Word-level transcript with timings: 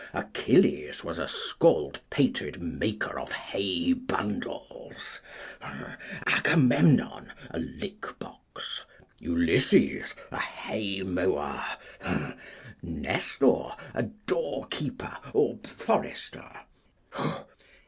Achilles 0.15 1.03
was 1.03 1.19
a 1.19 1.27
scaldpated 1.27 2.59
maker 2.59 3.19
of 3.19 3.31
hay 3.31 3.93
bundles. 3.93 5.19
Agamemnon, 6.25 7.31
a 7.51 7.59
lick 7.59 8.17
box. 8.17 8.83
Ulysses, 9.19 10.15
a 10.31 10.39
hay 10.39 11.03
mower. 11.03 11.63
Nestor, 12.81 13.75
a 13.93 14.03
door 14.25 14.65
keeper 14.71 15.15
or 15.33 15.57
forester. 15.63 16.49